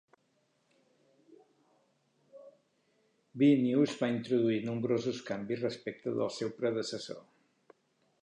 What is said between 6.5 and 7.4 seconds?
predecessor.